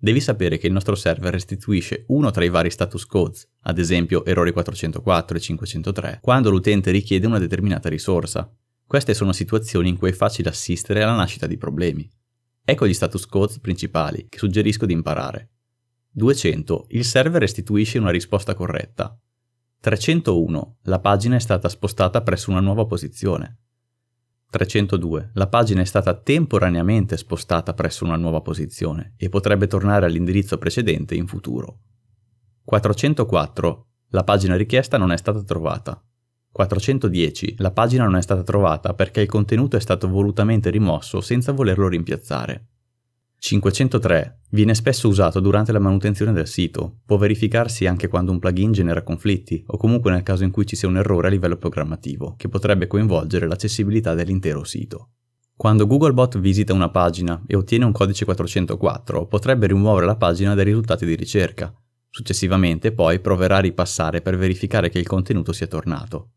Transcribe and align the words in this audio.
Devi 0.00 0.20
sapere 0.20 0.58
che 0.58 0.68
il 0.68 0.72
nostro 0.72 0.94
server 0.94 1.32
restituisce 1.32 2.04
uno 2.08 2.30
tra 2.30 2.44
i 2.44 2.48
vari 2.48 2.70
status 2.70 3.04
codes, 3.04 3.48
ad 3.62 3.78
esempio 3.78 4.24
errori 4.24 4.52
404 4.52 5.36
e 5.36 5.40
503, 5.40 6.18
quando 6.22 6.50
l'utente 6.50 6.92
richiede 6.92 7.26
una 7.26 7.40
determinata 7.40 7.88
risorsa. 7.88 8.48
Queste 8.86 9.12
sono 9.12 9.32
situazioni 9.32 9.88
in 9.88 9.96
cui 9.96 10.10
è 10.10 10.12
facile 10.12 10.50
assistere 10.50 11.02
alla 11.02 11.16
nascita 11.16 11.48
di 11.48 11.56
problemi. 11.56 12.08
Ecco 12.64 12.86
gli 12.86 12.94
status 12.94 13.26
codes 13.26 13.58
principali 13.58 14.26
che 14.28 14.38
suggerisco 14.38 14.86
di 14.86 14.92
imparare. 14.92 15.50
200. 16.12 16.86
Il 16.90 17.04
server 17.04 17.40
restituisce 17.40 17.98
una 17.98 18.10
risposta 18.10 18.54
corretta. 18.54 19.18
301. 19.80 20.76
La 20.82 21.00
pagina 21.00 21.34
è 21.34 21.40
stata 21.40 21.68
spostata 21.68 22.22
presso 22.22 22.50
una 22.50 22.60
nuova 22.60 22.86
posizione. 22.86 23.58
302. 24.50 25.30
La 25.34 25.46
pagina 25.46 25.82
è 25.82 25.84
stata 25.84 26.14
temporaneamente 26.14 27.18
spostata 27.18 27.74
presso 27.74 28.04
una 28.04 28.16
nuova 28.16 28.40
posizione 28.40 29.12
e 29.18 29.28
potrebbe 29.28 29.66
tornare 29.66 30.06
all'indirizzo 30.06 30.56
precedente 30.56 31.14
in 31.14 31.26
futuro. 31.26 31.80
404. 32.64 33.86
La 34.08 34.24
pagina 34.24 34.56
richiesta 34.56 34.96
non 34.96 35.12
è 35.12 35.18
stata 35.18 35.42
trovata. 35.42 36.02
410. 36.50 37.56
La 37.58 37.72
pagina 37.72 38.04
non 38.04 38.16
è 38.16 38.22
stata 38.22 38.42
trovata 38.42 38.94
perché 38.94 39.20
il 39.20 39.28
contenuto 39.28 39.76
è 39.76 39.80
stato 39.80 40.08
volutamente 40.08 40.70
rimosso 40.70 41.20
senza 41.20 41.52
volerlo 41.52 41.86
rimpiazzare. 41.86 42.66
503. 43.40 44.40
Viene 44.50 44.74
spesso 44.74 45.06
usato 45.06 45.38
durante 45.38 45.70
la 45.70 45.78
manutenzione 45.78 46.32
del 46.32 46.48
sito. 46.48 46.98
Può 47.06 47.16
verificarsi 47.16 47.86
anche 47.86 48.08
quando 48.08 48.32
un 48.32 48.40
plugin 48.40 48.72
genera 48.72 49.02
conflitti 49.02 49.62
o 49.68 49.76
comunque 49.76 50.10
nel 50.10 50.24
caso 50.24 50.42
in 50.42 50.50
cui 50.50 50.66
ci 50.66 50.74
sia 50.74 50.88
un 50.88 50.96
errore 50.96 51.28
a 51.28 51.30
livello 51.30 51.56
programmativo, 51.56 52.34
che 52.36 52.48
potrebbe 52.48 52.88
coinvolgere 52.88 53.46
l'accessibilità 53.46 54.14
dell'intero 54.14 54.64
sito. 54.64 55.10
Quando 55.56 55.86
Googlebot 55.86 56.38
visita 56.38 56.72
una 56.72 56.90
pagina 56.90 57.42
e 57.46 57.56
ottiene 57.56 57.84
un 57.84 57.92
codice 57.92 58.24
404, 58.24 59.26
potrebbe 59.26 59.68
rimuovere 59.68 60.06
la 60.06 60.16
pagina 60.16 60.54
dai 60.54 60.64
risultati 60.64 61.06
di 61.06 61.14
ricerca. 61.14 61.72
Successivamente 62.10 62.92
poi 62.92 63.20
proverà 63.20 63.56
a 63.56 63.60
ripassare 63.60 64.20
per 64.20 64.36
verificare 64.36 64.88
che 64.88 64.98
il 64.98 65.06
contenuto 65.06 65.52
sia 65.52 65.66
tornato. 65.66 66.30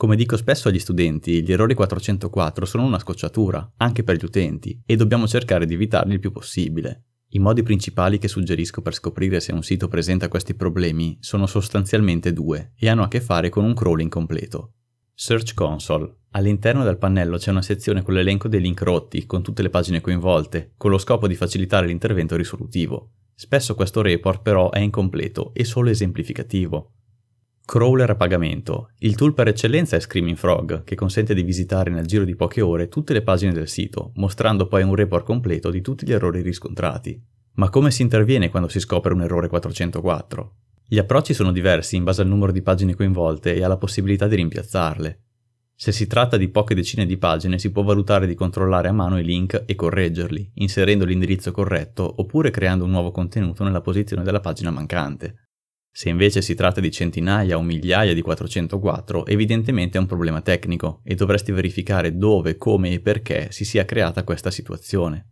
Come 0.00 0.16
dico 0.16 0.38
spesso 0.38 0.68
agli 0.68 0.78
studenti, 0.78 1.42
gli 1.42 1.52
errori 1.52 1.74
404 1.74 2.64
sono 2.64 2.84
una 2.84 2.98
scocciatura, 2.98 3.74
anche 3.76 4.02
per 4.02 4.16
gli 4.16 4.24
utenti, 4.24 4.80
e 4.86 4.96
dobbiamo 4.96 5.28
cercare 5.28 5.66
di 5.66 5.74
evitarli 5.74 6.14
il 6.14 6.20
più 6.20 6.32
possibile. 6.32 7.04
I 7.32 7.38
modi 7.38 7.62
principali 7.62 8.16
che 8.16 8.26
suggerisco 8.26 8.80
per 8.80 8.94
scoprire 8.94 9.40
se 9.40 9.52
un 9.52 9.62
sito 9.62 9.88
presenta 9.88 10.28
questi 10.28 10.54
problemi 10.54 11.18
sono 11.20 11.44
sostanzialmente 11.44 12.32
due 12.32 12.72
e 12.78 12.88
hanno 12.88 13.02
a 13.02 13.08
che 13.08 13.20
fare 13.20 13.50
con 13.50 13.62
un 13.62 13.74
crawling 13.74 14.08
completo. 14.08 14.72
Search 15.12 15.52
Console. 15.52 16.10
All'interno 16.30 16.82
del 16.82 16.96
pannello 16.96 17.36
c'è 17.36 17.50
una 17.50 17.60
sezione 17.60 18.00
con 18.00 18.14
l'elenco 18.14 18.48
dei 18.48 18.62
link 18.62 18.80
rotti, 18.80 19.26
con 19.26 19.42
tutte 19.42 19.60
le 19.60 19.68
pagine 19.68 20.00
coinvolte, 20.00 20.72
con 20.78 20.90
lo 20.90 20.96
scopo 20.96 21.28
di 21.28 21.34
facilitare 21.34 21.86
l'intervento 21.86 22.36
risolutivo. 22.36 23.10
Spesso 23.34 23.74
questo 23.74 24.00
report 24.00 24.40
però 24.40 24.70
è 24.70 24.78
incompleto 24.78 25.52
e 25.52 25.64
solo 25.64 25.90
esemplificativo. 25.90 26.94
Crawler 27.70 28.10
a 28.10 28.16
pagamento. 28.16 28.90
Il 28.98 29.14
tool 29.14 29.32
per 29.32 29.46
eccellenza 29.46 29.94
è 29.94 30.00
Screaming 30.00 30.36
Frog, 30.36 30.82
che 30.82 30.96
consente 30.96 31.34
di 31.34 31.44
visitare 31.44 31.88
nel 31.92 32.04
giro 32.04 32.24
di 32.24 32.34
poche 32.34 32.60
ore 32.60 32.88
tutte 32.88 33.12
le 33.12 33.22
pagine 33.22 33.52
del 33.52 33.68
sito, 33.68 34.10
mostrando 34.16 34.66
poi 34.66 34.82
un 34.82 34.96
report 34.96 35.24
completo 35.24 35.70
di 35.70 35.80
tutti 35.80 36.04
gli 36.04 36.12
errori 36.12 36.42
riscontrati. 36.42 37.22
Ma 37.54 37.70
come 37.70 37.92
si 37.92 38.02
interviene 38.02 38.48
quando 38.48 38.68
si 38.68 38.80
scopre 38.80 39.14
un 39.14 39.22
errore 39.22 39.46
404? 39.46 40.54
Gli 40.84 40.98
approcci 40.98 41.32
sono 41.32 41.52
diversi 41.52 41.94
in 41.94 42.02
base 42.02 42.22
al 42.22 42.26
numero 42.26 42.50
di 42.50 42.60
pagine 42.60 42.96
coinvolte 42.96 43.54
e 43.54 43.62
alla 43.62 43.76
possibilità 43.76 44.26
di 44.26 44.34
rimpiazzarle. 44.34 45.20
Se 45.72 45.92
si 45.92 46.08
tratta 46.08 46.36
di 46.36 46.48
poche 46.48 46.74
decine 46.74 47.06
di 47.06 47.18
pagine 47.18 47.56
si 47.60 47.70
può 47.70 47.84
valutare 47.84 48.26
di 48.26 48.34
controllare 48.34 48.88
a 48.88 48.92
mano 48.92 49.16
i 49.16 49.24
link 49.24 49.62
e 49.64 49.76
correggerli, 49.76 50.50
inserendo 50.54 51.04
l'indirizzo 51.04 51.52
corretto 51.52 52.14
oppure 52.16 52.50
creando 52.50 52.84
un 52.84 52.90
nuovo 52.90 53.12
contenuto 53.12 53.62
nella 53.62 53.80
posizione 53.80 54.24
della 54.24 54.40
pagina 54.40 54.72
mancante. 54.72 55.49
Se 55.92 56.08
invece 56.08 56.40
si 56.40 56.54
tratta 56.54 56.80
di 56.80 56.90
centinaia 56.90 57.56
o 57.56 57.62
migliaia 57.62 58.14
di 58.14 58.22
404, 58.22 59.26
evidentemente 59.26 59.98
è 59.98 60.00
un 60.00 60.06
problema 60.06 60.40
tecnico 60.40 61.00
e 61.04 61.14
dovresti 61.14 61.52
verificare 61.52 62.16
dove, 62.16 62.56
come 62.56 62.90
e 62.92 63.00
perché 63.00 63.48
si 63.50 63.64
sia 63.64 63.84
creata 63.84 64.22
questa 64.22 64.50
situazione. 64.50 65.26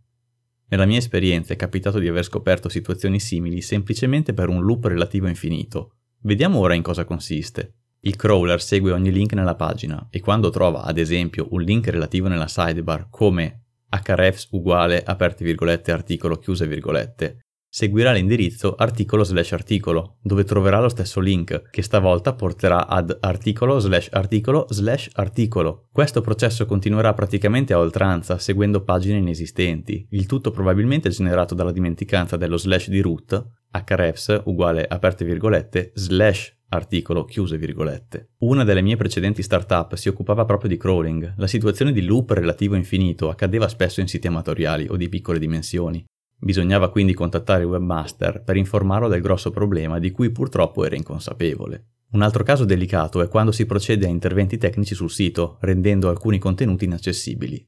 Nella 0.67 0.85
mia 0.85 0.97
esperienza 0.97 1.53
è 1.53 1.55
capitato 1.55 1.97
di 1.97 2.07
aver 2.07 2.23
scoperto 2.23 2.69
situazioni 2.69 3.19
simili 3.19 3.61
semplicemente 3.61 4.33
per 4.33 4.49
un 4.49 4.63
loop 4.63 4.85
relativo 4.85 5.27
infinito. 5.27 5.95
Vediamo 6.21 6.59
ora 6.59 6.75
in 6.75 6.83
cosa 6.83 7.05
consiste. 7.05 7.75
Il 8.01 8.15
crawler 8.15 8.61
segue 8.61 8.91
ogni 8.91 9.11
link 9.11 9.33
nella 9.33 9.55
pagina 9.55 10.07
e 10.11 10.19
quando 10.19 10.49
trova, 10.49 10.83
ad 10.83 10.97
esempio, 10.97 11.47
un 11.51 11.61
link 11.61 11.87
relativo 11.87 12.27
nella 12.27 12.47
sidebar 12.47 13.07
come 13.09 13.63
hrefs 13.89 14.49
uguale 14.51 15.01
aperti 15.03 15.43
virgolette 15.43 15.91
articolo 15.91 16.37
chiuse 16.37 16.67
virgolette, 16.67 17.47
Seguirà 17.71 18.13
l'indirizzo 18.13 18.73
articolo 18.73 19.23
slash 19.23 19.51
articolo, 19.51 20.17
dove 20.23 20.43
troverà 20.43 20.81
lo 20.81 20.89
stesso 20.89 21.19
link, 21.19 21.69
che 21.69 21.83
stavolta 21.83 22.33
porterà 22.33 22.87
ad 22.87 23.15
articolo 23.21 23.77
slash 23.77 24.09
articolo 24.11 24.65
slash 24.69 25.09
articolo. 25.13 25.85
Questo 25.91 26.21
processo 26.21 26.65
continuerà 26.65 27.13
praticamente 27.13 27.73
a 27.73 27.77
oltranza, 27.77 28.39
seguendo 28.39 28.81
pagine 28.83 29.19
inesistenti, 29.19 30.07
il 30.09 30.25
tutto 30.25 30.49
probabilmente 30.49 31.09
generato 31.09 31.53
dalla 31.53 31.71
dimenticanza 31.71 32.37
dello 32.37 32.57
slash 32.57 32.89
di 32.89 33.01
root, 33.01 33.45
hrefs 33.71 34.41
uguale 34.45 34.87
aperte 34.87 35.23
virgolette 35.23 35.91
slash 35.93 36.57
articolo 36.69 37.23
chiuse 37.23 37.57
virgolette. 37.57 38.31
Una 38.39 38.63
delle 38.63 38.81
mie 38.81 38.95
precedenti 38.95 39.43
startup 39.43 39.93
si 39.93 40.09
occupava 40.09 40.43
proprio 40.43 40.69
di 40.69 40.77
crawling. 40.77 41.35
La 41.37 41.47
situazione 41.47 41.91
di 41.91 42.01
loop 42.01 42.31
relativo 42.31 42.73
infinito 42.73 43.29
accadeva 43.29 43.67
spesso 43.67 44.01
in 44.01 44.07
siti 44.07 44.25
amatoriali 44.25 44.87
o 44.89 44.95
di 44.95 45.07
piccole 45.07 45.37
dimensioni. 45.37 46.03
Bisognava 46.39 46.89
quindi 46.89 47.13
contattare 47.13 47.63
il 47.63 47.69
webmaster 47.69 48.43
per 48.43 48.55
informarlo 48.55 49.07
del 49.07 49.21
grosso 49.21 49.51
problema 49.51 49.99
di 49.99 50.11
cui 50.11 50.31
purtroppo 50.31 50.85
era 50.85 50.95
inconsapevole. 50.95 51.85
Un 52.11 52.21
altro 52.21 52.43
caso 52.43 52.65
delicato 52.65 53.21
è 53.21 53.27
quando 53.27 53.51
si 53.51 53.65
procede 53.65 54.05
a 54.05 54.09
interventi 54.09 54.57
tecnici 54.57 54.95
sul 54.95 55.11
sito, 55.11 55.57
rendendo 55.61 56.09
alcuni 56.09 56.39
contenuti 56.39 56.85
inaccessibili. 56.85 57.67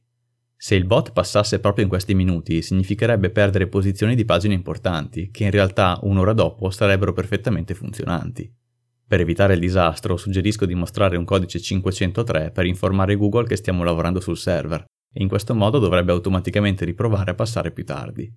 Se 0.56 0.76
il 0.76 0.86
bot 0.86 1.12
passasse 1.12 1.60
proprio 1.60 1.84
in 1.84 1.90
questi 1.90 2.14
minuti, 2.14 2.62
significherebbe 2.62 3.30
perdere 3.30 3.68
posizioni 3.68 4.16
di 4.16 4.26
pagine 4.26 4.54
importanti, 4.54 5.32
che 5.32 5.44
in 5.44 5.52
realtà 5.52 6.00
un'ora 6.04 6.34
dopo 6.34 6.70
sarebbero 6.70 7.14
perfettamente 7.14 7.74
funzionanti. 7.74 8.52
Per 9.08 9.20
evitare 9.20 9.56
il 9.56 9.60
disastro, 9.60 10.18
suggerisco 10.18 10.66
di 10.66 10.74
mostrare 10.74 11.18
un 11.18 11.26
codice 11.26 11.60
503 11.60 12.52
per 12.52 12.66
informare 12.66 13.16
Google 13.16 13.46
che 13.46 13.58
stiamo 13.58 13.84
lavorando 13.84 14.20
sul 14.20 14.38
server, 14.38 14.86
e 15.12 15.22
in 15.22 15.28
questo 15.28 15.54
modo 15.54 15.80
dovrebbe 15.80 16.14
automaticamente 16.14 16.86
riprovare 16.86 17.32
a 17.32 17.36
passare 17.36 17.72
più 17.72 17.84
tardi. 17.84 18.32